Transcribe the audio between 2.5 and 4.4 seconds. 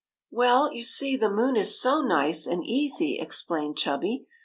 easy," explained Chubby.